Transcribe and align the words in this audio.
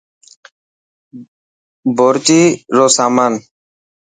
بورچي 1.95 2.41
رو 2.75 2.85
سامان. 2.97 3.33